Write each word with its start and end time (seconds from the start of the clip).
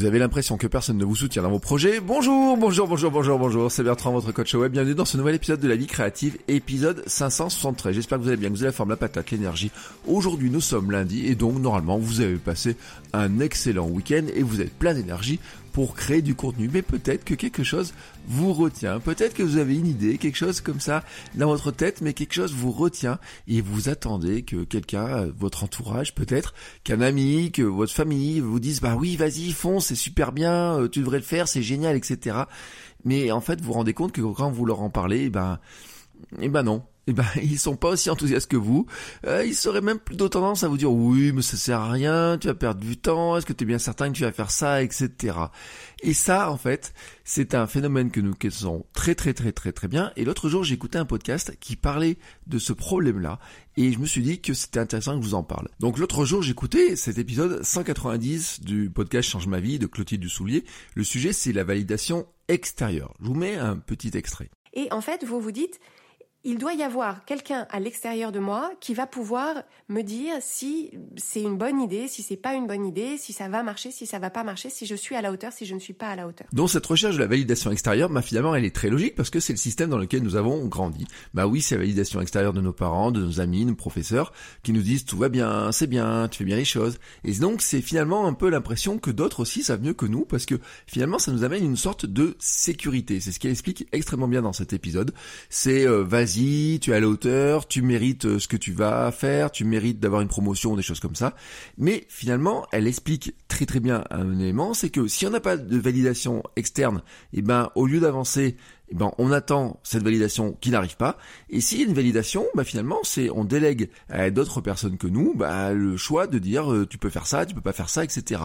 Vous 0.00 0.06
avez 0.06 0.18
l'impression 0.18 0.56
que 0.56 0.66
personne 0.66 0.96
ne 0.96 1.04
vous 1.04 1.14
soutient 1.14 1.42
dans 1.42 1.50
vos 1.50 1.58
projets 1.58 2.00
Bonjour, 2.00 2.56
bonjour, 2.56 2.88
bonjour, 2.88 3.10
bonjour, 3.10 3.38
bonjour, 3.38 3.70
c'est 3.70 3.82
Bertrand, 3.82 4.12
votre 4.12 4.32
coach 4.32 4.54
web. 4.54 4.72
Bienvenue 4.72 4.94
dans 4.94 5.04
ce 5.04 5.18
nouvel 5.18 5.34
épisode 5.34 5.60
de 5.60 5.68
la 5.68 5.76
vie 5.76 5.86
créative, 5.86 6.38
épisode 6.48 7.02
573. 7.06 7.94
J'espère 7.94 8.16
que 8.16 8.22
vous 8.22 8.28
allez 8.28 8.38
bien, 8.38 8.48
que 8.48 8.54
vous 8.54 8.62
avez 8.62 8.70
la 8.70 8.72
forme, 8.72 8.88
la 8.88 8.96
patate, 8.96 9.30
l'énergie. 9.30 9.70
Aujourd'hui, 10.06 10.48
nous 10.48 10.62
sommes 10.62 10.90
lundi 10.90 11.26
et 11.26 11.34
donc, 11.34 11.58
normalement, 11.58 11.98
vous 11.98 12.22
avez 12.22 12.36
passé 12.36 12.76
un 13.12 13.40
excellent 13.40 13.88
week-end 13.88 14.24
et 14.34 14.42
vous 14.42 14.62
êtes 14.62 14.72
plein 14.72 14.94
d'énergie 14.94 15.38
pour 15.72 15.94
créer 15.94 16.22
du 16.22 16.34
contenu. 16.34 16.70
Mais 16.72 16.82
peut-être 16.82 17.24
que 17.24 17.34
quelque 17.34 17.64
chose 17.64 17.94
vous 18.26 18.52
retient. 18.52 19.00
Peut-être 19.00 19.34
que 19.34 19.42
vous 19.42 19.56
avez 19.56 19.76
une 19.76 19.86
idée, 19.86 20.18
quelque 20.18 20.36
chose 20.36 20.60
comme 20.60 20.80
ça 20.80 21.04
dans 21.34 21.48
votre 21.48 21.70
tête, 21.70 22.00
mais 22.00 22.12
quelque 22.12 22.34
chose 22.34 22.52
vous 22.52 22.70
retient 22.70 23.18
et 23.48 23.60
vous 23.60 23.88
attendez 23.88 24.42
que 24.42 24.64
quelqu'un, 24.64 25.06
euh, 25.06 25.32
votre 25.38 25.64
entourage 25.64 26.14
peut-être, 26.14 26.54
qu'un 26.84 27.00
ami, 27.00 27.50
que 27.52 27.62
votre 27.62 27.92
famille 27.92 28.40
vous 28.40 28.60
dise 28.60 28.80
bah 28.80 28.96
oui 28.98 29.16
vas-y 29.16 29.52
fonce, 29.52 29.86
c'est 29.86 29.94
super 29.94 30.32
bien, 30.32 30.78
euh, 30.78 30.88
tu 30.88 31.00
devrais 31.00 31.18
le 31.18 31.24
faire, 31.24 31.48
c'est 31.48 31.62
génial, 31.62 31.96
etc. 31.96 32.36
Mais 33.04 33.30
en 33.30 33.40
fait 33.40 33.60
vous 33.60 33.68
vous 33.68 33.72
rendez 33.72 33.94
compte 33.94 34.12
que 34.12 34.20
quand 34.20 34.50
vous 34.50 34.66
leur 34.66 34.82
en 34.82 34.90
parlez, 34.90 35.30
ben, 35.30 35.58
eh 36.40 36.48
ben 36.48 36.62
non, 36.62 36.82
eh 37.06 37.12
ben 37.12 37.26
ils 37.42 37.58
sont 37.58 37.76
pas 37.76 37.90
aussi 37.90 38.10
enthousiastes 38.10 38.50
que 38.50 38.56
vous. 38.56 38.86
Euh, 39.26 39.44
ils 39.44 39.54
seraient 39.54 39.80
même 39.80 39.98
plutôt 39.98 40.28
tendance 40.28 40.62
à 40.64 40.68
vous 40.68 40.76
dire 40.76 40.92
oui 40.92 41.32
mais 41.32 41.42
ça 41.42 41.56
sert 41.56 41.80
à 41.80 41.90
rien, 41.90 42.38
tu 42.38 42.46
vas 42.46 42.54
perdre 42.54 42.80
du 42.80 42.96
temps, 42.96 43.36
est-ce 43.36 43.46
que 43.46 43.52
tu 43.52 43.64
es 43.64 43.66
bien 43.66 43.78
certain 43.78 44.10
que 44.10 44.16
tu 44.16 44.22
vas 44.22 44.32
faire 44.32 44.50
ça, 44.50 44.82
etc. 44.82 45.36
Et 46.02 46.14
ça 46.14 46.50
en 46.50 46.56
fait 46.56 46.92
c'est 47.24 47.54
un 47.54 47.66
phénomène 47.66 48.10
que 48.10 48.20
nous 48.20 48.34
connaissons 48.34 48.84
très 48.92 49.14
très 49.14 49.34
très 49.34 49.52
très 49.52 49.72
très 49.72 49.88
bien. 49.88 50.12
Et 50.16 50.24
l'autre 50.24 50.48
jour 50.48 50.62
j'ai 50.62 50.74
écouté 50.74 50.98
un 50.98 51.04
podcast 51.04 51.56
qui 51.58 51.76
parlait 51.76 52.18
de 52.46 52.58
ce 52.58 52.72
problème-là 52.72 53.38
et 53.76 53.92
je 53.92 53.98
me 53.98 54.06
suis 54.06 54.22
dit 54.22 54.40
que 54.40 54.52
c'était 54.52 54.80
intéressant 54.80 55.16
que 55.16 55.22
je 55.22 55.28
vous 55.28 55.34
en 55.34 55.42
parle. 55.42 55.68
Donc 55.80 55.98
l'autre 55.98 56.24
jour 56.24 56.42
j'écoutais 56.42 56.96
cet 56.96 57.18
épisode 57.18 57.62
190 57.62 58.60
du 58.60 58.90
podcast 58.90 59.30
Change 59.30 59.46
ma 59.46 59.60
vie 59.60 59.78
de 59.78 59.86
Clotilde 59.86 60.20
Dussoulier. 60.20 60.64
Le 60.94 61.04
sujet 61.04 61.32
c'est 61.32 61.52
la 61.52 61.64
validation 61.64 62.26
extérieure. 62.48 63.14
Je 63.20 63.26
vous 63.26 63.34
mets 63.34 63.56
un 63.56 63.76
petit 63.76 64.10
extrait. 64.14 64.50
Et 64.74 64.92
en 64.92 65.00
fait 65.00 65.24
vous 65.24 65.40
vous 65.40 65.52
dites 65.52 65.80
il 66.42 66.58
doit 66.58 66.72
y 66.72 66.82
avoir 66.82 67.24
quelqu'un 67.26 67.66
à 67.70 67.80
l'extérieur 67.80 68.32
de 68.32 68.38
moi 68.38 68.72
qui 68.80 68.94
va 68.94 69.06
pouvoir 69.06 69.62
me 69.88 70.02
dire 70.02 70.34
si 70.40 70.90
c'est 71.16 71.42
une 71.42 71.58
bonne 71.58 71.80
idée, 71.80 72.08
si 72.08 72.22
c'est 72.22 72.36
pas 72.36 72.54
une 72.54 72.66
bonne 72.66 72.86
idée, 72.86 73.18
si 73.18 73.32
ça 73.32 73.48
va 73.48 73.62
marcher, 73.62 73.90
si 73.90 74.06
ça 74.06 74.18
va 74.18 74.30
pas 74.30 74.42
marcher, 74.42 74.70
si 74.70 74.86
je 74.86 74.94
suis 74.94 75.16
à 75.16 75.22
la 75.22 75.32
hauteur, 75.32 75.52
si 75.52 75.66
je 75.66 75.74
ne 75.74 75.80
suis 75.80 75.92
pas 75.92 76.08
à 76.08 76.16
la 76.16 76.26
hauteur. 76.26 76.46
Donc 76.52 76.70
cette 76.70 76.86
recherche 76.86 77.16
de 77.16 77.20
la 77.20 77.26
validation 77.26 77.70
extérieure, 77.70 78.08
bah 78.08 78.22
finalement 78.22 78.54
elle 78.54 78.64
est 78.64 78.74
très 78.74 78.88
logique 78.88 79.16
parce 79.16 79.28
que 79.28 79.40
c'est 79.40 79.52
le 79.52 79.58
système 79.58 79.90
dans 79.90 79.98
lequel 79.98 80.22
nous 80.22 80.36
avons 80.36 80.66
grandi. 80.66 81.06
Bah 81.34 81.46
oui, 81.46 81.60
c'est 81.60 81.74
la 81.74 81.82
validation 81.82 82.20
extérieure 82.20 82.54
de 82.54 82.60
nos 82.60 82.72
parents, 82.72 83.10
de 83.10 83.22
nos 83.22 83.40
amis, 83.40 83.66
nos 83.66 83.74
professeurs 83.74 84.32
qui 84.62 84.72
nous 84.72 84.82
disent 84.82 85.04
tout 85.04 85.18
va 85.18 85.28
bien, 85.28 85.72
c'est 85.72 85.88
bien, 85.88 86.28
tu 86.28 86.38
fais 86.38 86.44
bien 86.44 86.56
les 86.56 86.64
choses. 86.64 86.98
Et 87.24 87.32
donc 87.32 87.60
c'est 87.60 87.82
finalement 87.82 88.26
un 88.26 88.32
peu 88.32 88.48
l'impression 88.48 88.98
que 88.98 89.10
d'autres 89.10 89.40
aussi 89.40 89.62
savent 89.62 89.82
mieux 89.82 89.94
que 89.94 90.06
nous 90.06 90.24
parce 90.24 90.46
que 90.46 90.54
finalement 90.86 91.18
ça 91.18 91.32
nous 91.32 91.44
amène 91.44 91.64
une 91.64 91.76
sorte 91.76 92.06
de 92.06 92.36
sécurité. 92.38 93.20
C'est 93.20 93.32
ce 93.32 93.40
qu'elle 93.40 93.50
explique 93.50 93.86
extrêmement 93.92 94.28
bien 94.28 94.40
dans 94.40 94.54
cet 94.54 94.72
épisode. 94.72 95.12
C'est 95.50 95.86
euh, 95.86 96.02
vas-y, 96.30 96.78
tu 96.80 96.92
es 96.92 96.94
à 96.94 97.00
la 97.00 97.08
hauteur, 97.08 97.66
tu 97.66 97.82
mérites 97.82 98.24
euh, 98.24 98.38
ce 98.38 98.48
que 98.48 98.56
tu 98.56 98.72
vas 98.72 99.10
faire, 99.10 99.50
tu 99.50 99.64
mérites 99.64 100.00
d'avoir 100.00 100.22
une 100.22 100.28
promotion, 100.28 100.76
des 100.76 100.82
choses 100.82 101.00
comme 101.00 101.14
ça. 101.14 101.34
Mais 101.78 102.04
finalement, 102.08 102.66
elle 102.72 102.86
explique 102.86 103.34
très 103.48 103.66
très 103.66 103.80
bien 103.80 104.04
un 104.10 104.38
élément, 104.38 104.74
c'est 104.74 104.90
que 104.90 105.06
si 105.08 105.26
on 105.26 105.30
n'a 105.30 105.40
pas 105.40 105.56
de 105.56 105.78
validation 105.78 106.42
externe, 106.56 107.02
et 107.32 107.42
ben 107.42 107.70
au 107.74 107.86
lieu 107.86 108.00
d'avancer, 108.00 108.56
eh 108.90 108.94
ben 108.94 109.12
on 109.18 109.30
attend 109.30 109.78
cette 109.82 110.02
validation 110.02 110.56
qui 110.60 110.70
n'arrive 110.70 110.96
pas. 110.96 111.16
Et 111.48 111.60
s'il 111.60 111.80
y 111.80 111.82
a 111.82 111.86
une 111.86 111.94
validation, 111.94 112.44
bah 112.54 112.64
finalement 112.64 112.98
c'est 113.02 113.30
on 113.30 113.44
délègue 113.44 113.90
à 114.08 114.30
d'autres 114.30 114.60
personnes 114.60 114.98
que 114.98 115.06
nous 115.06 115.34
bah, 115.34 115.72
le 115.72 115.96
choix 115.96 116.26
de 116.26 116.38
dire 116.38 116.72
euh, 116.72 116.86
tu 116.86 116.98
peux 116.98 117.10
faire 117.10 117.26
ça, 117.26 117.46
tu 117.46 117.54
peux 117.54 117.60
pas 117.60 117.72
faire 117.72 117.88
ça, 117.88 118.04
etc. 118.04 118.42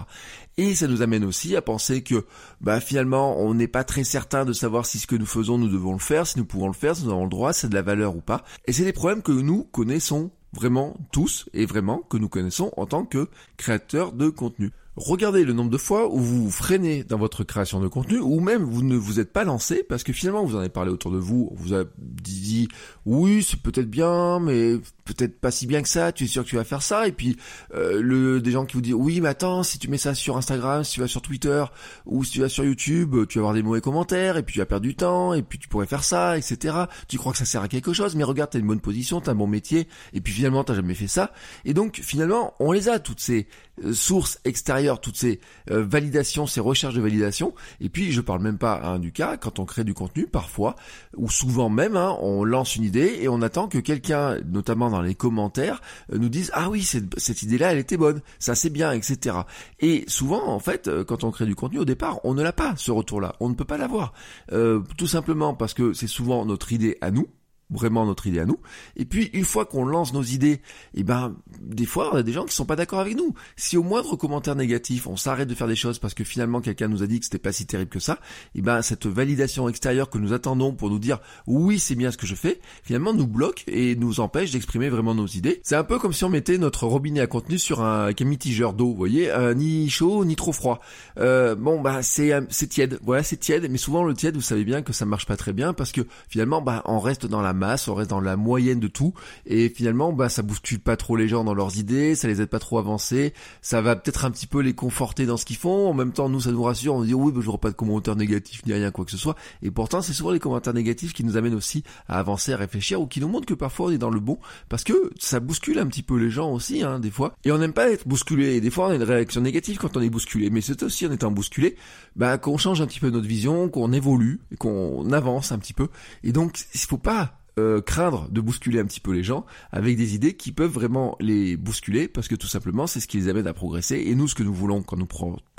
Et 0.57 0.75
ça 0.75 0.87
nous 0.87 1.01
amène 1.01 1.25
aussi 1.25 1.55
à 1.55 1.61
penser 1.61 2.03
que 2.03 2.25
bah 2.61 2.79
finalement 2.79 3.39
on 3.39 3.53
n'est 3.53 3.67
pas 3.67 3.83
très 3.83 4.03
certain 4.03 4.45
de 4.45 4.53
savoir 4.53 4.85
si 4.85 4.99
ce 4.99 5.07
que 5.07 5.15
nous 5.15 5.25
faisons 5.25 5.57
nous 5.57 5.69
devons 5.69 5.93
le 5.93 5.99
faire, 5.99 6.27
si 6.27 6.37
nous 6.37 6.45
pouvons 6.45 6.67
le 6.67 6.73
faire, 6.73 6.95
si 6.95 7.05
nous 7.05 7.11
avons 7.11 7.23
le 7.23 7.29
droit, 7.29 7.53
si 7.53 7.61
c'est 7.61 7.69
de 7.69 7.75
la 7.75 7.81
valeur 7.81 8.15
ou 8.15 8.21
pas. 8.21 8.43
Et 8.65 8.73
c'est 8.73 8.83
des 8.83 8.93
problèmes 8.93 9.21
que 9.21 9.31
nous 9.31 9.63
connaissons 9.63 10.31
vraiment 10.53 10.95
tous 11.11 11.49
et 11.53 11.65
vraiment 11.65 11.99
que 11.99 12.17
nous 12.17 12.29
connaissons 12.29 12.71
en 12.77 12.85
tant 12.85 13.05
que 13.05 13.27
créateurs 13.57 14.13
de 14.13 14.29
contenu. 14.29 14.71
Regardez 14.97 15.43
le 15.43 15.51
nombre 15.51 15.71
de 15.71 15.77
fois 15.77 16.09
où 16.09 16.19
vous 16.19 16.49
freinez 16.49 17.03
dans 17.03 17.17
votre 17.17 17.43
création 17.43 17.81
de 17.81 17.89
contenu 17.89 18.17
ou 18.17 18.39
même 18.39 18.63
vous 18.63 18.81
ne 18.81 18.95
vous 18.95 19.19
êtes 19.19 19.33
pas 19.33 19.43
lancé 19.43 19.83
parce 19.83 20.03
que 20.03 20.13
finalement 20.13 20.45
vous 20.45 20.55
en 20.55 20.59
avez 20.59 20.69
parlé 20.69 20.89
autour 20.89 21.11
de 21.11 21.17
vous, 21.17 21.49
on 21.51 21.55
vous 21.55 21.73
a 21.73 21.83
dit 21.97 22.69
oui 23.05 23.43
c'est 23.43 23.59
peut-être 23.59 23.89
bien 23.89 24.39
mais 24.39 24.77
peut-être 25.03 25.41
pas 25.41 25.51
si 25.51 25.67
bien 25.67 25.81
que 25.81 25.89
ça, 25.89 26.13
tu 26.13 26.23
es 26.23 26.27
sûr 26.27 26.45
que 26.45 26.49
tu 26.49 26.55
vas 26.55 26.63
faire 26.63 26.81
ça 26.81 27.09
et 27.09 27.11
puis 27.11 27.35
euh, 27.73 28.01
le 28.01 28.39
des 28.39 28.51
gens 28.51 28.65
qui 28.65 28.75
vous 28.75 28.81
disent 28.81 28.93
oui 28.93 29.19
mais 29.19 29.27
attends 29.27 29.63
si 29.63 29.79
tu 29.79 29.89
mets 29.89 29.97
ça 29.97 30.15
sur 30.15 30.37
Instagram, 30.37 30.85
si 30.85 30.93
tu 30.93 31.01
vas 31.01 31.07
sur 31.07 31.21
Twitter 31.21 31.65
ou 32.05 32.23
si 32.23 32.31
tu 32.31 32.39
vas 32.39 32.47
sur 32.47 32.63
YouTube, 32.63 33.17
tu 33.27 33.39
vas 33.39 33.41
avoir 33.41 33.53
des 33.53 33.63
mauvais 33.63 33.81
commentaires 33.81 34.37
et 34.37 34.43
puis 34.43 34.53
tu 34.53 34.59
vas 34.59 34.65
perdre 34.65 34.85
du 34.85 34.95
temps 34.95 35.33
et 35.33 35.41
puis 35.41 35.59
tu 35.59 35.67
pourrais 35.67 35.87
faire 35.87 36.05
ça 36.05 36.37
etc. 36.37 36.73
Tu 37.09 37.17
crois 37.17 37.33
que 37.33 37.37
ça 37.37 37.45
sert 37.45 37.61
à 37.61 37.67
quelque 37.67 37.91
chose 37.91 38.15
mais 38.15 38.23
regarde 38.23 38.51
t'as 38.51 38.59
une 38.59 38.67
bonne 38.67 38.79
position, 38.79 39.19
t'as 39.19 39.33
un 39.33 39.35
bon 39.35 39.47
métier 39.47 39.89
et 40.13 40.21
puis 40.21 40.31
finalement 40.31 40.63
t'as 40.63 40.73
jamais 40.73 40.95
fait 40.95 41.07
ça 41.07 41.33
et 41.65 41.73
donc 41.73 41.99
finalement 42.01 42.53
on 42.61 42.71
les 42.71 42.87
a 42.87 42.99
toutes 42.99 43.19
ces 43.19 43.49
sources 43.91 44.39
extérieures, 44.45 45.01
toutes 45.01 45.17
ces 45.17 45.39
euh, 45.71 45.83
validations, 45.85 46.47
ces 46.47 46.59
recherches 46.59 46.93
de 46.93 47.01
validation. 47.01 47.53
Et 47.81 47.89
puis, 47.89 48.11
je 48.11 48.21
parle 48.21 48.41
même 48.41 48.57
pas 48.57 48.81
hein, 48.83 48.99
du 48.99 49.11
cas 49.11 49.37
quand 49.37 49.59
on 49.59 49.65
crée 49.65 49.83
du 49.83 49.93
contenu, 49.93 50.27
parfois 50.27 50.75
ou 51.15 51.29
souvent 51.29 51.69
même, 51.69 51.95
hein, 51.95 52.17
on 52.21 52.43
lance 52.43 52.75
une 52.75 52.83
idée 52.83 53.19
et 53.21 53.27
on 53.27 53.41
attend 53.41 53.67
que 53.67 53.77
quelqu'un, 53.77 54.39
notamment 54.45 54.89
dans 54.89 55.01
les 55.01 55.15
commentaires, 55.15 55.81
euh, 56.13 56.17
nous 56.17 56.29
dise 56.29 56.51
ah 56.53 56.69
oui 56.69 56.83
cette, 56.83 57.19
cette 57.19 57.41
idée-là, 57.43 57.71
elle 57.71 57.79
était 57.79 57.97
bonne, 57.97 58.21
ça 58.39 58.55
c'est 58.55 58.69
bien, 58.69 58.91
etc. 58.91 59.37
Et 59.79 60.03
souvent, 60.07 60.47
en 60.47 60.59
fait, 60.59 60.89
quand 61.05 61.23
on 61.23 61.31
crée 61.31 61.45
du 61.45 61.55
contenu 61.55 61.79
au 61.79 61.85
départ, 61.85 62.19
on 62.23 62.33
ne 62.33 62.43
l'a 62.43 62.53
pas 62.53 62.73
ce 62.77 62.91
retour-là, 62.91 63.35
on 63.39 63.49
ne 63.49 63.55
peut 63.55 63.65
pas 63.65 63.77
l'avoir, 63.77 64.13
tout 64.49 65.07
simplement 65.07 65.53
parce 65.53 65.73
que 65.73 65.93
c'est 65.93 66.07
souvent 66.07 66.45
notre 66.45 66.71
idée 66.71 66.97
à 67.01 67.11
nous 67.11 67.27
vraiment 67.75 68.05
notre 68.05 68.27
idée 68.27 68.39
à 68.39 68.45
nous. 68.45 68.59
Et 68.95 69.05
puis 69.05 69.29
une 69.33 69.45
fois 69.45 69.65
qu'on 69.65 69.85
lance 69.85 70.13
nos 70.13 70.23
idées, 70.23 70.51
et 70.51 70.61
eh 70.95 71.03
ben 71.03 71.35
des 71.61 71.85
fois 71.85 72.11
on 72.13 72.17
a 72.17 72.23
des 72.23 72.31
gens 72.31 72.45
qui 72.45 72.55
sont 72.55 72.65
pas 72.65 72.75
d'accord 72.75 72.99
avec 72.99 73.15
nous. 73.15 73.33
Si 73.55 73.77
au 73.77 73.83
moindre 73.83 74.15
commentaire 74.15 74.55
négatif, 74.55 75.07
on 75.07 75.17
s'arrête 75.17 75.47
de 75.47 75.55
faire 75.55 75.67
des 75.67 75.75
choses 75.75 75.99
parce 75.99 76.13
que 76.13 76.23
finalement 76.23 76.61
quelqu'un 76.61 76.87
nous 76.87 77.03
a 77.03 77.07
dit 77.07 77.19
que 77.19 77.25
c'était 77.25 77.37
pas 77.37 77.51
si 77.51 77.65
terrible 77.65 77.89
que 77.89 77.99
ça, 77.99 78.19
et 78.55 78.59
eh 78.59 78.61
ben 78.61 78.81
cette 78.81 79.05
validation 79.05 79.69
extérieure 79.69 80.09
que 80.09 80.17
nous 80.17 80.33
attendons 80.33 80.73
pour 80.73 80.89
nous 80.89 80.99
dire 80.99 81.19
oui 81.47 81.79
c'est 81.79 81.95
bien 81.95 82.11
ce 82.11 82.17
que 82.17 82.27
je 82.27 82.35
fais, 82.35 82.59
finalement 82.83 83.13
nous 83.13 83.27
bloque 83.27 83.63
et 83.67 83.95
nous 83.95 84.19
empêche 84.19 84.51
d'exprimer 84.51 84.89
vraiment 84.89 85.15
nos 85.15 85.27
idées. 85.27 85.61
C'est 85.63 85.75
un 85.75 85.83
peu 85.83 85.99
comme 85.99 86.13
si 86.13 86.23
on 86.23 86.29
mettait 86.29 86.57
notre 86.57 86.85
robinet 86.87 87.21
à 87.21 87.27
contenu 87.27 87.59
sur 87.59 87.81
un, 87.81 88.05
avec 88.05 88.21
un 88.21 88.25
mitigeur 88.25 88.73
d'eau, 88.73 88.87
vous 88.87 88.95
voyez, 88.95 89.31
euh, 89.31 89.53
ni 89.53 89.89
chaud 89.89 90.25
ni 90.25 90.35
trop 90.35 90.51
froid. 90.51 90.79
Euh, 91.17 91.55
bon 91.55 91.81
bah 91.81 92.03
c'est 92.03 92.31
c'est 92.49 92.67
tiède, 92.67 92.99
voilà 93.03 93.23
c'est 93.23 93.37
tiède, 93.37 93.67
mais 93.69 93.77
souvent 93.77 94.03
le 94.03 94.13
tiède 94.13 94.35
vous 94.35 94.41
savez 94.41 94.63
bien 94.63 94.81
que 94.81 94.93
ça 94.93 95.05
marche 95.05 95.25
pas 95.25 95.37
très 95.37 95.53
bien 95.53 95.73
parce 95.73 95.91
que 95.91 96.01
finalement 96.27 96.61
bah 96.61 96.81
on 96.85 96.99
reste 96.99 97.25
dans 97.25 97.41
la 97.41 97.53
masse, 97.65 97.87
on 97.87 97.95
reste 97.95 98.09
dans 98.09 98.19
la 98.19 98.35
moyenne 98.35 98.79
de 98.79 98.87
tout, 98.87 99.13
et 99.45 99.69
finalement, 99.69 100.13
bah, 100.13 100.29
ça 100.29 100.41
bouscule 100.41 100.79
pas 100.79 100.97
trop 100.97 101.15
les 101.15 101.27
gens 101.27 101.43
dans 101.43 101.53
leurs 101.53 101.77
idées, 101.77 102.15
ça 102.15 102.27
les 102.27 102.41
aide 102.41 102.49
pas 102.49 102.59
trop 102.59 102.77
à 102.77 102.81
avancer, 102.81 103.33
ça 103.61 103.81
va 103.81 103.95
peut-être 103.95 104.25
un 104.25 104.31
petit 104.31 104.47
peu 104.47 104.61
les 104.61 104.73
conforter 104.73 105.25
dans 105.25 105.37
ce 105.37 105.45
qu'ils 105.45 105.57
font, 105.57 105.89
en 105.89 105.93
même 105.93 106.11
temps, 106.11 106.29
nous, 106.29 106.41
ça 106.41 106.51
nous 106.51 106.63
rassure, 106.63 106.95
on 106.95 107.03
dit, 107.03 107.13
oui, 107.13 107.31
bah, 107.31 107.41
j'aurai 107.43 107.57
pas 107.57 107.69
de 107.69 107.75
commentaires 107.75 108.15
négatifs, 108.15 108.65
ni 108.65 108.73
rien, 108.73 108.91
quoi 108.91 109.05
que 109.05 109.11
ce 109.11 109.17
soit, 109.17 109.35
et 109.61 109.71
pourtant, 109.71 110.01
c'est 110.01 110.13
souvent 110.13 110.31
les 110.31 110.39
commentaires 110.39 110.73
négatifs 110.73 111.13
qui 111.13 111.23
nous 111.23 111.37
amènent 111.37 111.55
aussi 111.55 111.83
à 112.07 112.19
avancer, 112.19 112.53
à 112.53 112.57
réfléchir, 112.57 113.01
ou 113.01 113.07
qui 113.07 113.19
nous 113.19 113.27
montrent 113.27 113.47
que 113.47 113.53
parfois 113.53 113.87
on 113.87 113.91
est 113.91 113.97
dans 113.97 114.09
le 114.09 114.19
bon, 114.19 114.37
parce 114.69 114.83
que 114.83 115.11
ça 115.19 115.39
bouscule 115.39 115.79
un 115.79 115.87
petit 115.87 116.03
peu 116.03 116.17
les 116.17 116.29
gens 116.29 116.51
aussi, 116.51 116.83
hein, 116.83 116.99
des 116.99 117.11
fois, 117.11 117.35
et 117.43 117.51
on 117.51 117.57
n'aime 117.57 117.73
pas 117.73 117.89
être 117.89 118.07
bousculé, 118.07 118.55
et 118.55 118.61
des 118.61 118.69
fois 118.69 118.87
on 118.87 118.91
a 118.91 118.95
une 118.95 119.03
réaction 119.03 119.41
négative 119.41 119.77
quand 119.77 119.97
on 119.97 120.01
est 120.01 120.09
bousculé, 120.09 120.49
mais 120.49 120.61
c'est 120.61 120.83
aussi 120.83 121.05
en 121.07 121.11
étant 121.11 121.31
bousculé, 121.31 121.75
bah, 122.15 122.37
qu'on 122.37 122.57
change 122.57 122.81
un 122.81 122.87
petit 122.87 122.99
peu 122.99 123.09
notre 123.09 123.27
vision, 123.27 123.69
qu'on 123.69 123.91
évolue, 123.91 124.39
qu'on 124.59 125.11
avance 125.11 125.51
un 125.51 125.57
petit 125.57 125.73
peu, 125.73 125.89
et 126.23 126.31
donc, 126.31 126.59
il 126.73 126.79
faut 126.79 126.97
pas 126.97 127.39
euh, 127.59 127.81
craindre 127.81 128.27
de 128.29 128.41
bousculer 128.41 128.79
un 128.79 128.85
petit 128.85 128.99
peu 128.99 129.11
les 129.11 129.23
gens 129.23 129.45
avec 129.71 129.97
des 129.97 130.15
idées 130.15 130.33
qui 130.35 130.51
peuvent 130.51 130.71
vraiment 130.71 131.15
les 131.19 131.57
bousculer 131.57 132.07
parce 132.07 132.27
que 132.27 132.35
tout 132.35 132.47
simplement 132.47 132.87
c'est 132.87 132.99
ce 132.99 133.07
qui 133.07 133.17
les 133.17 133.29
amène 133.29 133.47
à 133.47 133.53
progresser 133.53 134.03
et 134.07 134.15
nous 134.15 134.27
ce 134.27 134.35
que 134.35 134.43
nous 134.43 134.53
voulons 134.53 134.81
quand 134.81 134.97
nous 134.97 135.07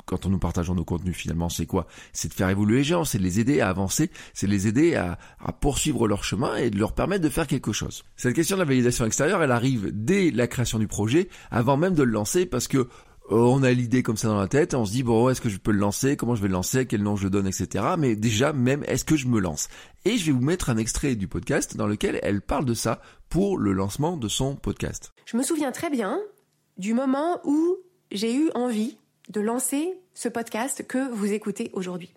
quand 0.07 0.25
nous 0.25 0.39
partageons 0.39 0.73
nos 0.73 0.85
contenus 0.85 1.15
finalement, 1.15 1.49
c'est 1.49 1.65
quoi? 1.65 1.85
C'est 2.13 2.29
de 2.29 2.33
faire 2.33 2.49
évoluer 2.49 2.77
les 2.77 2.83
gens, 2.83 3.03
c'est 3.03 3.17
de 3.17 3.23
les 3.23 3.39
aider 3.41 3.59
à 3.59 3.67
avancer, 3.67 4.09
c'est 4.33 4.47
de 4.47 4.51
les 4.51 4.67
aider 4.67 4.95
à, 4.95 5.19
à, 5.43 5.51
poursuivre 5.51 6.07
leur 6.07 6.23
chemin 6.23 6.55
et 6.55 6.69
de 6.69 6.79
leur 6.79 6.93
permettre 6.93 7.23
de 7.23 7.29
faire 7.29 7.45
quelque 7.45 7.73
chose. 7.73 8.05
Cette 8.15 8.33
question 8.33 8.55
de 8.55 8.61
la 8.61 8.65
validation 8.65 9.05
extérieure, 9.05 9.43
elle 9.43 9.51
arrive 9.51 9.91
dès 9.93 10.31
la 10.31 10.47
création 10.47 10.79
du 10.79 10.87
projet, 10.87 11.27
avant 11.51 11.75
même 11.75 11.93
de 11.93 12.03
le 12.03 12.11
lancer, 12.11 12.45
parce 12.45 12.69
que 12.69 12.87
on 13.29 13.63
a 13.63 13.71
l'idée 13.71 14.03
comme 14.03 14.17
ça 14.17 14.27
dans 14.27 14.39
la 14.39 14.47
tête, 14.47 14.73
on 14.73 14.85
se 14.85 14.91
dit 14.91 15.03
bon 15.03 15.29
est-ce 15.29 15.41
que 15.41 15.49
je 15.49 15.57
peux 15.57 15.71
le 15.71 15.79
lancer, 15.79 16.15
comment 16.15 16.35
je 16.35 16.41
vais 16.41 16.47
le 16.47 16.53
lancer, 16.53 16.85
quel 16.85 17.03
nom 17.03 17.15
je 17.15 17.27
donne, 17.27 17.47
etc. 17.47 17.83
Mais 17.97 18.15
déjà 18.15 18.53
même 18.53 18.83
est-ce 18.87 19.05
que 19.05 19.15
je 19.15 19.27
me 19.27 19.39
lance? 19.39 19.67
Et 20.05 20.17
je 20.17 20.25
vais 20.27 20.31
vous 20.31 20.43
mettre 20.43 20.69
un 20.69 20.77
extrait 20.77 21.15
du 21.15 21.27
podcast 21.27 21.75
dans 21.75 21.87
lequel 21.87 22.19
elle 22.23 22.41
parle 22.41 22.65
de 22.65 22.73
ça 22.73 23.01
pour 23.29 23.57
le 23.57 23.73
lancement 23.73 24.17
de 24.17 24.27
son 24.27 24.55
podcast. 24.55 25.13
Je 25.25 25.37
me 25.37 25.43
souviens 25.43 25.71
très 25.71 25.89
bien 25.89 26.19
du 26.77 26.93
moment 26.93 27.39
où 27.43 27.77
j'ai 28.11 28.33
eu 28.33 28.49
envie 28.55 28.97
de 29.29 29.41
lancer 29.41 29.93
ce 30.13 30.29
podcast 30.29 30.85
que 30.87 31.11
vous 31.11 31.33
écoutez 31.33 31.69
aujourd'hui. 31.73 32.13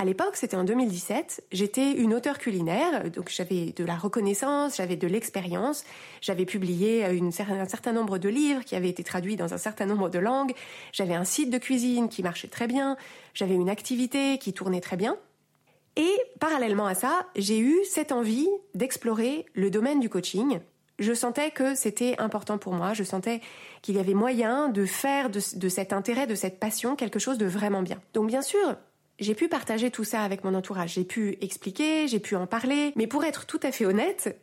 À 0.00 0.06
l'époque, 0.06 0.36
c'était 0.36 0.56
en 0.56 0.64
2017, 0.64 1.44
j'étais 1.52 1.92
une 1.92 2.14
auteure 2.14 2.38
culinaire, 2.38 3.10
donc 3.10 3.28
j'avais 3.28 3.74
de 3.76 3.84
la 3.84 3.96
reconnaissance, 3.96 4.78
j'avais 4.78 4.96
de 4.96 5.06
l'expérience, 5.06 5.84
j'avais 6.22 6.46
publié 6.46 7.04
un 7.04 7.66
certain 7.66 7.92
nombre 7.92 8.16
de 8.16 8.30
livres 8.30 8.64
qui 8.64 8.74
avaient 8.76 8.88
été 8.88 9.04
traduits 9.04 9.36
dans 9.36 9.52
un 9.52 9.58
certain 9.58 9.84
nombre 9.84 10.08
de 10.08 10.18
langues, 10.18 10.54
j'avais 10.94 11.12
un 11.12 11.24
site 11.24 11.50
de 11.50 11.58
cuisine 11.58 12.08
qui 12.08 12.22
marchait 12.22 12.48
très 12.48 12.66
bien, 12.66 12.96
j'avais 13.34 13.52
une 13.52 13.68
activité 13.68 14.38
qui 14.38 14.54
tournait 14.54 14.80
très 14.80 14.96
bien. 14.96 15.18
Et 15.96 16.10
parallèlement 16.38 16.86
à 16.86 16.94
ça, 16.94 17.26
j'ai 17.36 17.58
eu 17.58 17.76
cette 17.84 18.10
envie 18.10 18.48
d'explorer 18.72 19.44
le 19.52 19.68
domaine 19.68 20.00
du 20.00 20.08
coaching. 20.08 20.60
Je 20.98 21.12
sentais 21.12 21.50
que 21.50 21.74
c'était 21.74 22.14
important 22.16 22.56
pour 22.56 22.72
moi, 22.72 22.94
je 22.94 23.04
sentais 23.04 23.42
qu'il 23.82 23.96
y 23.96 23.98
avait 23.98 24.14
moyen 24.14 24.70
de 24.70 24.86
faire 24.86 25.28
de, 25.28 25.40
de 25.56 25.68
cet 25.68 25.92
intérêt, 25.92 26.26
de 26.26 26.34
cette 26.34 26.58
passion, 26.58 26.96
quelque 26.96 27.18
chose 27.18 27.36
de 27.36 27.44
vraiment 27.44 27.82
bien. 27.82 28.00
Donc 28.14 28.28
bien 28.28 28.40
sûr, 28.40 28.78
j'ai 29.20 29.34
pu 29.34 29.48
partager 29.48 29.90
tout 29.90 30.04
ça 30.04 30.22
avec 30.22 30.44
mon 30.44 30.54
entourage, 30.54 30.94
j'ai 30.94 31.04
pu 31.04 31.36
expliquer, 31.40 32.08
j'ai 32.08 32.20
pu 32.20 32.34
en 32.36 32.46
parler, 32.46 32.92
mais 32.96 33.06
pour 33.06 33.24
être 33.24 33.46
tout 33.46 33.60
à 33.62 33.70
fait 33.70 33.84
honnête, 33.84 34.40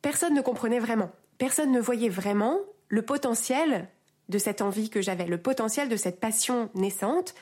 personne 0.00 0.34
ne 0.34 0.40
comprenait 0.40 0.78
vraiment. 0.78 1.10
Personne 1.38 1.72
ne 1.72 1.80
voyait 1.80 2.08
vraiment 2.08 2.60
le 2.88 3.02
potentiel 3.02 3.88
de 4.28 4.38
cette 4.38 4.62
envie 4.62 4.90
que 4.90 5.02
j'avais, 5.02 5.26
le 5.26 5.38
potentiel 5.38 5.88
de 5.88 5.96
cette 5.96 6.20
passion 6.20 6.70
naissante, 6.74 7.34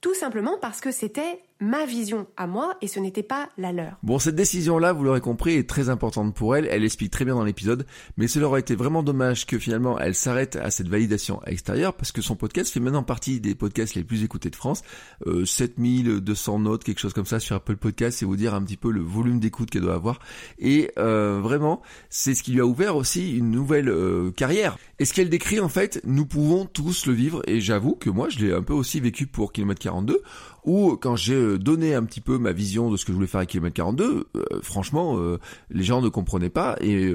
tout 0.00 0.14
simplement 0.14 0.58
parce 0.60 0.80
que 0.80 0.90
c'était 0.90 1.40
ma 1.60 1.86
vision 1.86 2.26
à 2.36 2.46
moi 2.46 2.76
et 2.80 2.88
ce 2.88 3.00
n'était 3.00 3.22
pas 3.22 3.48
la 3.58 3.72
leur. 3.72 3.98
Bon, 4.02 4.18
cette 4.18 4.36
décision-là, 4.36 4.92
vous 4.92 5.04
l'aurez 5.04 5.20
compris, 5.20 5.54
est 5.54 5.68
très 5.68 5.88
importante 5.88 6.34
pour 6.34 6.56
elle. 6.56 6.66
Elle 6.70 6.84
explique 6.84 7.10
très 7.10 7.24
bien 7.24 7.34
dans 7.34 7.44
l'épisode, 7.44 7.86
mais 8.16 8.28
cela 8.28 8.46
aurait 8.46 8.60
été 8.60 8.74
vraiment 8.74 9.02
dommage 9.02 9.46
que 9.46 9.58
finalement 9.58 9.98
elle 9.98 10.14
s'arrête 10.14 10.56
à 10.56 10.70
cette 10.70 10.88
validation 10.88 11.40
extérieure 11.46 11.94
parce 11.94 12.12
que 12.12 12.22
son 12.22 12.36
podcast 12.36 12.72
fait 12.72 12.80
maintenant 12.80 13.02
partie 13.02 13.40
des 13.40 13.54
podcasts 13.54 13.94
les 13.94 14.04
plus 14.04 14.24
écoutés 14.24 14.50
de 14.50 14.56
France. 14.56 14.82
Euh, 15.26 15.44
7200 15.44 16.60
notes, 16.60 16.84
quelque 16.84 17.00
chose 17.00 17.12
comme 17.12 17.26
ça 17.26 17.40
sur 17.40 17.56
Apple 17.56 17.76
Podcast, 17.76 18.18
c'est 18.18 18.26
vous 18.26 18.36
dire 18.36 18.54
un 18.54 18.62
petit 18.62 18.76
peu 18.76 18.90
le 18.90 19.00
volume 19.00 19.40
d'écoute 19.40 19.70
qu'elle 19.70 19.82
doit 19.82 19.94
avoir. 19.94 20.20
Et 20.58 20.90
euh, 20.98 21.40
vraiment, 21.42 21.82
c'est 22.10 22.34
ce 22.34 22.42
qui 22.42 22.52
lui 22.52 22.60
a 22.60 22.66
ouvert 22.66 22.96
aussi 22.96 23.36
une 23.36 23.50
nouvelle 23.50 23.88
euh, 23.88 24.30
carrière. 24.30 24.78
Et 24.98 25.04
ce 25.04 25.14
qu'elle 25.14 25.30
décrit 25.30 25.60
en 25.60 25.68
fait, 25.68 26.00
nous 26.04 26.26
pouvons 26.26 26.66
tous 26.66 27.06
le 27.06 27.12
vivre. 27.12 27.42
Et 27.46 27.60
j'avoue 27.60 27.94
que 27.94 28.10
moi, 28.10 28.28
je 28.28 28.38
l'ai 28.38 28.52
un 28.52 28.62
peu 28.62 28.74
aussi 28.74 29.00
vécu 29.00 29.26
pour 29.26 29.52
Kilomètre 29.52 29.80
42 29.80 30.22
ou 30.64 30.96
quand 30.96 31.16
j'ai 31.16 31.34
euh, 31.34 31.58
donné 31.58 31.94
un 31.94 32.04
petit 32.04 32.20
peu 32.20 32.38
ma 32.38 32.52
vision 32.52 32.90
de 32.90 32.96
ce 32.96 33.04
que 33.04 33.12
je 33.12 33.16
voulais 33.16 33.26
faire 33.26 33.38
avec 33.38 33.50
Kilomètre 33.50 33.76
42, 33.76 34.28
euh, 34.36 34.42
franchement, 34.62 35.18
euh, 35.18 35.38
les 35.70 35.82
gens 35.82 36.00
ne 36.00 36.08
comprenaient 36.08 36.50
pas, 36.50 36.76
et 36.80 37.14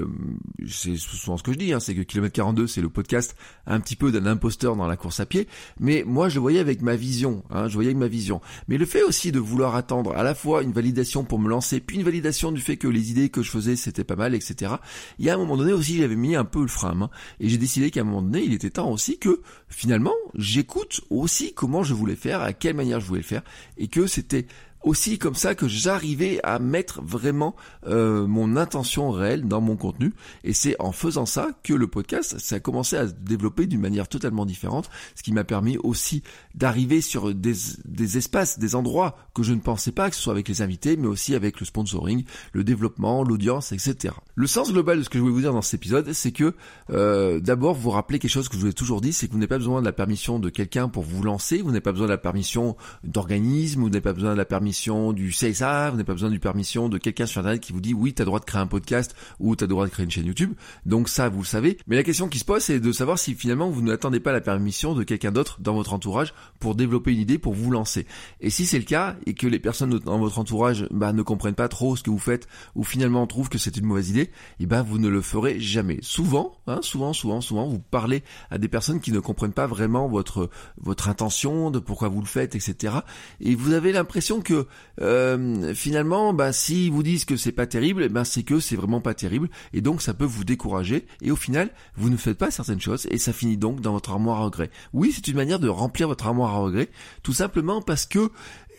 c'est 0.68 0.96
souvent 0.96 1.36
ce 1.36 1.42
que 1.42 1.52
je 1.52 1.58
dis, 1.58 1.72
hein, 1.72 1.80
c'est 1.80 1.94
que 1.94 2.02
Kilomètre 2.02 2.34
42, 2.34 2.66
c'est 2.66 2.80
le 2.80 2.88
podcast 2.88 3.36
un 3.66 3.80
petit 3.80 3.96
peu 3.96 4.12
d'un 4.12 4.26
imposteur 4.26 4.76
dans 4.76 4.86
la 4.86 4.96
course 4.96 5.20
à 5.20 5.26
pied, 5.26 5.48
mais 5.78 6.04
moi 6.06 6.28
je 6.28 6.36
le 6.36 6.40
voyais 6.40 6.60
avec 6.60 6.82
ma 6.82 6.96
vision, 6.96 7.44
hein, 7.50 7.68
je 7.68 7.74
voyais 7.74 7.90
avec 7.90 7.98
ma 7.98 8.08
vision. 8.08 8.40
Mais 8.68 8.78
le 8.78 8.86
fait 8.86 9.02
aussi 9.02 9.32
de 9.32 9.38
vouloir 9.38 9.74
attendre 9.74 10.14
à 10.14 10.22
la 10.22 10.34
fois 10.34 10.62
une 10.62 10.72
validation 10.72 11.24
pour 11.24 11.38
me 11.38 11.48
lancer, 11.48 11.80
puis 11.80 11.96
une 11.96 12.04
validation 12.04 12.52
du 12.52 12.60
fait 12.60 12.76
que 12.76 12.88
les 12.88 13.10
idées 13.10 13.28
que 13.28 13.42
je 13.42 13.50
faisais 13.50 13.76
c'était 13.76 14.04
pas 14.04 14.16
mal, 14.16 14.34
etc. 14.34 14.74
Il 15.18 15.24
y 15.24 15.30
a 15.30 15.34
un 15.34 15.38
moment 15.38 15.56
donné 15.56 15.72
aussi, 15.72 15.98
j'avais 15.98 16.16
mis 16.16 16.36
un 16.36 16.44
peu 16.44 16.60
le 16.60 16.68
frein, 16.68 17.00
hein, 17.02 17.10
et 17.40 17.48
j'ai 17.48 17.58
décidé 17.58 17.90
qu'à 17.90 18.00
un 18.00 18.04
moment 18.04 18.22
donné, 18.22 18.42
il 18.42 18.52
était 18.52 18.70
temps 18.70 18.90
aussi 18.90 19.18
que 19.18 19.40
finalement, 19.68 20.14
j'écoute 20.34 21.02
aussi 21.10 21.52
comment 21.54 21.82
je 21.82 21.94
voulais 21.94 22.16
faire, 22.16 22.42
à 22.42 22.52
quelle 22.52 22.76
manière 22.76 23.00
je 23.00 23.06
voulais 23.06 23.20
le 23.20 23.26
faire, 23.26 23.33
et 23.76 23.88
que 23.88 24.06
c'était 24.06 24.46
aussi 24.84 25.18
comme 25.18 25.34
ça 25.34 25.54
que 25.54 25.66
j'arrivais 25.66 26.38
à 26.44 26.58
mettre 26.58 27.02
vraiment 27.02 27.56
euh, 27.86 28.26
mon 28.26 28.56
intention 28.56 29.10
réelle 29.10 29.48
dans 29.48 29.60
mon 29.60 29.76
contenu. 29.76 30.12
Et 30.44 30.52
c'est 30.52 30.76
en 30.78 30.92
faisant 30.92 31.26
ça 31.26 31.48
que 31.62 31.72
le 31.72 31.86
podcast, 31.86 32.36
ça 32.38 32.56
a 32.56 32.60
commencé 32.60 32.96
à 32.96 33.08
se 33.08 33.12
développer 33.12 33.66
d'une 33.66 33.80
manière 33.80 34.08
totalement 34.08 34.44
différente, 34.46 34.90
ce 35.14 35.22
qui 35.22 35.32
m'a 35.32 35.44
permis 35.44 35.78
aussi 35.78 36.22
d'arriver 36.54 37.00
sur 37.00 37.34
des, 37.34 37.54
des 37.84 38.18
espaces, 38.18 38.58
des 38.58 38.74
endroits 38.74 39.16
que 39.34 39.42
je 39.42 39.54
ne 39.54 39.60
pensais 39.60 39.92
pas, 39.92 40.10
que 40.10 40.16
ce 40.16 40.22
soit 40.22 40.32
avec 40.32 40.48
les 40.48 40.62
invités, 40.62 40.96
mais 40.96 41.08
aussi 41.08 41.34
avec 41.34 41.60
le 41.60 41.66
sponsoring, 41.66 42.24
le 42.52 42.62
développement, 42.62 43.24
l'audience, 43.24 43.72
etc. 43.72 44.14
Le 44.34 44.46
sens 44.46 44.72
global 44.72 44.98
de 44.98 45.02
ce 45.02 45.08
que 45.08 45.18
je 45.18 45.22
voulais 45.22 45.34
vous 45.34 45.40
dire 45.40 45.52
dans 45.54 45.62
cet 45.62 45.74
épisode, 45.80 46.12
c'est 46.12 46.32
que 46.32 46.54
euh, 46.90 47.40
d'abord 47.40 47.74
vous 47.74 47.90
rappelez 47.90 48.18
quelque 48.18 48.30
chose 48.30 48.48
que 48.48 48.56
je 48.56 48.60
vous 48.60 48.68
ai 48.68 48.74
toujours 48.74 49.00
dit, 49.00 49.14
c'est 49.14 49.28
que 49.28 49.32
vous 49.32 49.38
n'avez 49.38 49.48
pas 49.48 49.58
besoin 49.58 49.80
de 49.80 49.86
la 49.86 49.92
permission 49.92 50.38
de 50.38 50.50
quelqu'un 50.50 50.88
pour 50.88 51.02
vous 51.02 51.22
lancer, 51.22 51.62
vous 51.62 51.68
n'avez 51.68 51.80
pas 51.80 51.92
besoin 51.92 52.06
de 52.06 52.12
la 52.12 52.18
permission 52.18 52.76
d'organisme, 53.02 53.80
vous 53.80 53.88
n'avez 53.88 54.02
pas 54.02 54.12
besoin 54.12 54.32
de 54.32 54.38
la 54.38 54.44
permission 54.44 54.73
du 55.12 55.30
CSA, 55.30 55.90
vous 55.90 55.96
n'avez 55.96 56.04
pas 56.04 56.12
besoin 56.12 56.30
d'une 56.30 56.40
permission 56.40 56.88
de 56.88 56.98
quelqu'un 56.98 57.26
sur 57.26 57.40
internet 57.40 57.60
qui 57.60 57.72
vous 57.72 57.80
dit 57.80 57.94
oui, 57.94 58.12
tu 58.12 58.22
as 58.22 58.24
droit 58.24 58.40
de 58.40 58.44
créer 58.44 58.60
un 58.60 58.66
podcast 58.66 59.14
ou 59.38 59.54
tu 59.54 59.64
as 59.64 59.66
droit 59.66 59.86
de 59.86 59.90
créer 59.90 60.04
une 60.04 60.10
chaîne 60.10 60.26
YouTube. 60.26 60.52
Donc 60.84 61.08
ça, 61.08 61.28
vous 61.28 61.40
le 61.40 61.46
savez. 61.46 61.78
Mais 61.86 61.96
la 61.96 62.02
question 62.02 62.28
qui 62.28 62.38
se 62.38 62.44
pose, 62.44 62.62
c'est 62.62 62.80
de 62.80 62.92
savoir 62.92 63.18
si 63.18 63.34
finalement 63.34 63.70
vous 63.70 63.82
n'attendez 63.82 64.20
pas 64.20 64.32
la 64.32 64.40
permission 64.40 64.94
de 64.94 65.04
quelqu'un 65.04 65.32
d'autre 65.32 65.58
dans 65.60 65.74
votre 65.74 65.92
entourage 65.92 66.34
pour 66.58 66.74
développer 66.74 67.12
une 67.12 67.20
idée, 67.20 67.38
pour 67.38 67.54
vous 67.54 67.70
lancer. 67.70 68.06
Et 68.40 68.50
si 68.50 68.66
c'est 68.66 68.78
le 68.78 68.84
cas 68.84 69.16
et 69.26 69.34
que 69.34 69.46
les 69.46 69.58
personnes 69.58 69.98
dans 69.98 70.18
votre 70.18 70.38
entourage 70.38 70.86
bah, 70.90 71.12
ne 71.12 71.22
comprennent 71.22 71.54
pas 71.54 71.68
trop 71.68 71.96
ce 71.96 72.02
que 72.02 72.10
vous 72.10 72.18
faites 72.18 72.48
ou 72.74 72.82
finalement 72.82 73.26
trouvent 73.26 73.48
que 73.48 73.58
c'est 73.58 73.76
une 73.76 73.86
mauvaise 73.86 74.10
idée, 74.10 74.22
et 74.22 74.30
eh 74.60 74.66
ben 74.66 74.82
vous 74.82 74.98
ne 74.98 75.08
le 75.08 75.20
ferez 75.20 75.60
jamais. 75.60 75.98
Souvent, 76.02 76.56
hein, 76.66 76.80
souvent, 76.82 77.12
souvent, 77.12 77.40
souvent, 77.40 77.68
vous 77.68 77.78
parlez 77.78 78.22
à 78.50 78.58
des 78.58 78.68
personnes 78.68 79.00
qui 79.00 79.12
ne 79.12 79.20
comprennent 79.20 79.52
pas 79.52 79.66
vraiment 79.66 80.08
votre 80.08 80.50
votre 80.80 81.08
intention, 81.08 81.70
de 81.70 81.78
pourquoi 81.78 82.08
vous 82.08 82.20
le 82.20 82.26
faites, 82.26 82.54
etc. 82.54 82.94
Et 83.40 83.54
vous 83.54 83.72
avez 83.72 83.92
l'impression 83.92 84.40
que 84.40 84.63
euh, 85.00 85.74
finalement, 85.74 86.32
bah, 86.32 86.52
s'ils 86.52 86.90
vous 86.90 87.02
disent 87.02 87.24
que 87.24 87.36
c'est 87.36 87.52
pas 87.52 87.66
terrible, 87.66 88.08
ben 88.08 88.24
c'est 88.24 88.42
que 88.42 88.60
c'est 88.60 88.76
vraiment 88.76 89.00
pas 89.00 89.14
terrible, 89.14 89.48
et 89.72 89.80
donc 89.80 90.02
ça 90.02 90.14
peut 90.14 90.24
vous 90.24 90.44
décourager. 90.44 91.06
Et 91.22 91.30
au 91.30 91.36
final, 91.36 91.70
vous 91.96 92.10
ne 92.10 92.16
faites 92.16 92.38
pas 92.38 92.50
certaines 92.50 92.80
choses, 92.80 93.06
et 93.10 93.18
ça 93.18 93.32
finit 93.32 93.56
donc 93.56 93.80
dans 93.80 93.92
votre 93.92 94.10
armoire 94.10 94.40
à 94.40 94.44
regrets. 94.44 94.70
Oui, 94.92 95.12
c'est 95.14 95.28
une 95.28 95.36
manière 95.36 95.58
de 95.58 95.68
remplir 95.68 96.08
votre 96.08 96.26
armoire 96.26 96.54
à 96.54 96.58
regrets, 96.58 96.90
tout 97.22 97.32
simplement 97.32 97.82
parce 97.82 98.06
que 98.06 98.30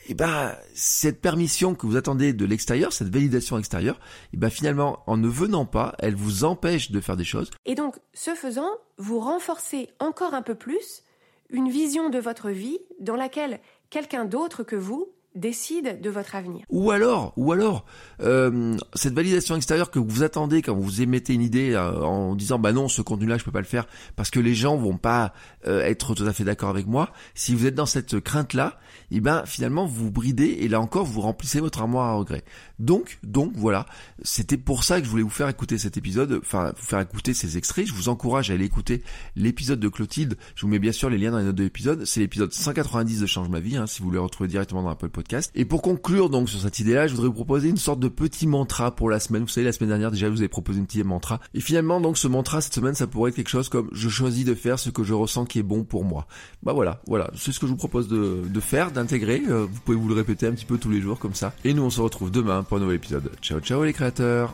eh 0.07 0.13
ben, 0.13 0.55
cette 0.75 1.19
permission 1.19 1.73
que 1.73 1.87
vous 1.87 1.95
attendez 1.95 2.31
de 2.33 2.45
l'extérieur, 2.45 2.93
cette 2.93 3.09
validation 3.09 3.57
extérieure, 3.57 3.99
eh 4.33 4.37
ben 4.37 4.49
finalement, 4.49 4.99
en 5.07 5.17
ne 5.17 5.27
venant 5.27 5.65
pas, 5.65 5.95
elle 5.99 6.15
vous 6.15 6.43
empêche 6.43 6.91
de 6.91 7.01
faire 7.01 7.17
des 7.17 7.23
choses. 7.23 7.49
Et 7.65 7.73
donc, 7.73 7.95
ce 8.13 8.35
faisant, 8.35 8.69
vous 8.97 9.19
renforcez 9.19 9.89
encore 9.99 10.35
un 10.35 10.43
peu 10.43 10.55
plus 10.55 11.03
une 11.49 11.69
vision 11.69 12.09
de 12.09 12.19
votre 12.19 12.49
vie 12.49 12.79
dans 12.99 13.15
laquelle 13.15 13.59
quelqu'un 13.89 14.25
d'autre 14.25 14.63
que 14.63 14.75
vous 14.75 15.11
décide 15.35 15.99
de 16.01 16.09
votre 16.09 16.35
avenir. 16.35 16.65
Ou 16.69 16.91
alors, 16.91 17.33
ou 17.35 17.51
alors, 17.51 17.85
euh, 18.21 18.77
cette 18.93 19.13
validation 19.13 19.55
extérieure 19.55 19.91
que 19.91 19.99
vous 19.99 20.23
attendez 20.23 20.61
quand 20.61 20.73
vous 20.73 21.01
émettez 21.01 21.33
une 21.33 21.41
idée 21.41 21.73
euh, 21.73 22.01
en 22.01 22.35
disant 22.35 22.57
bah 22.57 22.71
non 22.71 22.87
ce 22.87 23.01
contenu-là 23.01 23.37
je 23.37 23.43
peux 23.43 23.51
pas 23.51 23.59
le 23.59 23.65
faire 23.65 23.87
parce 24.15 24.29
que 24.29 24.39
les 24.39 24.55
gens 24.55 24.77
vont 24.77 24.97
pas 24.97 25.33
euh, 25.67 25.83
être 25.83 26.15
tout 26.15 26.25
à 26.25 26.33
fait 26.33 26.43
d'accord 26.43 26.69
avec 26.69 26.87
moi. 26.87 27.11
Si 27.33 27.53
vous 27.53 27.65
êtes 27.65 27.75
dans 27.75 27.85
cette 27.85 28.19
crainte-là, 28.19 28.79
et 29.11 29.17
eh 29.17 29.19
ben 29.19 29.43
finalement 29.45 29.85
vous 29.85 30.09
bridez 30.09 30.57
et 30.61 30.67
là 30.67 30.79
encore 30.79 31.05
vous 31.05 31.21
remplissez 31.21 31.59
votre 31.59 31.81
armoire 31.81 32.07
à 32.07 32.13
regret. 32.13 32.43
Donc, 32.79 33.19
donc 33.23 33.51
voilà, 33.55 33.85
c'était 34.23 34.57
pour 34.57 34.83
ça 34.83 34.99
que 34.99 35.05
je 35.05 35.11
voulais 35.11 35.23
vous 35.23 35.29
faire 35.29 35.49
écouter 35.49 35.77
cet 35.77 35.97
épisode, 35.97 36.39
enfin 36.41 36.73
vous 36.75 36.85
faire 36.85 36.99
écouter 36.99 37.33
ces 37.33 37.57
extraits. 37.57 37.85
Je 37.85 37.93
vous 37.93 38.09
encourage 38.09 38.49
à 38.49 38.53
aller 38.53 38.65
écouter 38.65 39.03
l'épisode 39.35 39.79
de 39.79 39.89
Clotilde. 39.89 40.37
Je 40.55 40.61
vous 40.61 40.69
mets 40.69 40.79
bien 40.79 40.91
sûr 40.91 41.09
les 41.09 41.17
liens 41.17 41.31
dans 41.31 41.39
les 41.39 41.45
notes 41.45 41.55
de 41.55 41.63
l'épisode. 41.63 42.05
C'est 42.05 42.21
l'épisode 42.21 42.53
190 42.53 43.21
de 43.21 43.25
Change 43.25 43.49
ma 43.49 43.59
vie, 43.59 43.77
hein, 43.77 43.85
si 43.85 43.99
vous 43.99 44.07
voulez 44.07 44.19
retrouver 44.19 44.49
directement 44.49 44.81
dans 44.81 44.89
Apple 44.89 45.09
Podcast. 45.09 45.24
Et 45.55 45.65
pour 45.65 45.81
conclure 45.81 46.29
donc 46.29 46.49
sur 46.49 46.59
cette 46.59 46.79
idée-là, 46.79 47.07
je 47.07 47.13
voudrais 47.13 47.27
vous 47.27 47.33
proposer 47.33 47.69
une 47.69 47.77
sorte 47.77 47.99
de 47.99 48.07
petit 48.07 48.47
mantra 48.47 48.95
pour 48.95 49.09
la 49.09 49.19
semaine. 49.19 49.43
Vous 49.43 49.47
savez, 49.47 49.65
la 49.65 49.71
semaine 49.71 49.89
dernière 49.89 50.11
déjà, 50.11 50.27
je 50.27 50.31
vous 50.31 50.43
ai 50.43 50.47
proposé 50.47 50.79
un 50.79 50.83
petit 50.83 51.03
mantra. 51.03 51.39
Et 51.53 51.59
finalement, 51.59 52.01
donc 52.01 52.17
ce 52.17 52.27
mantra 52.27 52.61
cette 52.61 52.73
semaine, 52.73 52.95
ça 52.95 53.07
pourrait 53.07 53.29
être 53.29 53.35
quelque 53.35 53.49
chose 53.49 53.69
comme 53.69 53.89
je 53.91 54.09
choisis 54.09 54.45
de 54.45 54.53
faire 54.53 54.79
ce 54.79 54.89
que 54.89 55.03
je 55.03 55.13
ressens 55.13 55.45
qui 55.45 55.59
est 55.59 55.63
bon 55.63 55.83
pour 55.83 56.03
moi. 56.03 56.27
Bah 56.63 56.73
voilà, 56.73 57.01
voilà, 57.07 57.31
c'est 57.35 57.51
ce 57.51 57.59
que 57.59 57.67
je 57.67 57.71
vous 57.71 57.77
propose 57.77 58.07
de, 58.07 58.41
de 58.47 58.59
faire, 58.59 58.91
d'intégrer. 58.91 59.41
Euh, 59.49 59.65
vous 59.65 59.79
pouvez 59.83 59.97
vous 59.97 60.07
le 60.07 60.15
répéter 60.15 60.47
un 60.47 60.51
petit 60.51 60.65
peu 60.65 60.77
tous 60.77 60.89
les 60.89 61.01
jours 61.01 61.19
comme 61.19 61.35
ça. 61.35 61.53
Et 61.63 61.73
nous, 61.73 61.83
on 61.83 61.89
se 61.89 62.01
retrouve 62.01 62.31
demain 62.31 62.63
pour 62.63 62.77
un 62.77 62.81
nouvel 62.81 62.97
épisode. 62.97 63.31
Ciao 63.41 63.59
ciao 63.59 63.83
les 63.83 63.93
créateurs 63.93 64.53